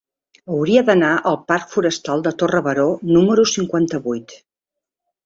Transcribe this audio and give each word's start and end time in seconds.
Hauria 0.53 0.81
d'anar 0.85 1.11
al 1.31 1.35
parc 1.51 1.69
Forestal 1.73 2.23
de 2.29 2.33
Torre 2.43 2.63
Baró 2.69 2.87
número 3.19 3.47
cinquanta-vuit. 3.53 4.35